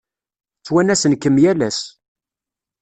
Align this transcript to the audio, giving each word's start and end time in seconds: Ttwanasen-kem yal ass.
Ttwanasen-kem 0.59 1.35
yal 1.43 1.59
ass. 1.67 1.79